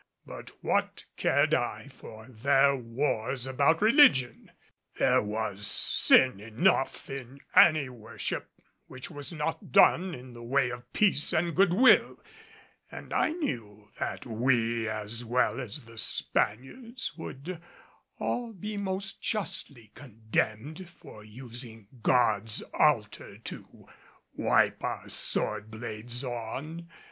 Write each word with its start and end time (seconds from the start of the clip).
But 0.25 0.49
what 0.63 1.05
cared 1.15 1.53
I 1.53 1.87
for 1.89 2.25
their 2.25 2.75
wars 2.75 3.45
about 3.45 3.83
religion? 3.83 4.49
There 4.95 5.21
was 5.21 5.67
sin 5.67 6.39
enough 6.39 7.07
in 7.07 7.39
any 7.55 7.87
worship 7.87 8.49
which 8.87 9.11
was 9.11 9.31
not 9.31 9.71
done 9.71 10.15
in 10.15 10.33
the 10.33 10.41
way 10.41 10.71
of 10.71 10.91
peace 10.91 11.31
and 11.33 11.55
good 11.55 11.71
will 11.71 12.19
and 12.91 13.13
I 13.13 13.33
knew 13.33 13.89
that 13.99 14.25
we 14.25 14.89
as 14.89 15.23
well 15.23 15.59
as 15.59 15.81
the 15.81 15.99
Spaniards 15.99 17.15
would 17.15 17.61
all 18.17 18.53
be 18.53 18.77
most 18.77 19.21
justly 19.21 19.91
condemned 19.93 20.89
for 20.89 21.23
using 21.23 21.87
God's 22.01 22.63
altar 22.73 23.37
to 23.37 23.87
wipe 24.33 24.83
our 24.83 25.09
sword 25.09 25.69
blades 25.69 26.23
on. 26.23 26.89